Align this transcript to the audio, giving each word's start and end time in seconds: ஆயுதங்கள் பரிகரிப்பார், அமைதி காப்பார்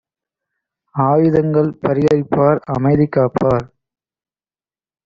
ஆயுதங்கள் 0.95 1.69
பரிகரிப்பார், 1.83 2.59
அமைதி 2.75 3.07
காப்பார் 3.09 3.65